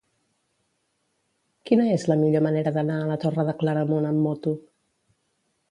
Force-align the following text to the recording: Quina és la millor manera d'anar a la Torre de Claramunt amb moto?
Quina 1.69 1.85
és 1.97 2.07
la 2.13 2.17
millor 2.23 2.45
manera 2.49 2.75
d'anar 2.79 2.99
a 3.03 3.07
la 3.13 3.21
Torre 3.27 3.47
de 3.53 3.57
Claramunt 3.61 4.13
amb 4.15 4.27
moto? 4.31 4.57